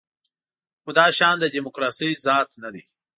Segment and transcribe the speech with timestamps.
[0.81, 2.83] خو دا شیان د دیموکراسۍ ذات نه دی.